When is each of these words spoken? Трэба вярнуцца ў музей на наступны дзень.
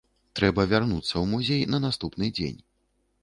Трэба 0.37 0.63
вярнуцца 0.71 1.09
ў 1.09 1.21
музей 1.35 1.61
на 1.73 1.79
наступны 1.85 2.31
дзень. 2.39 2.59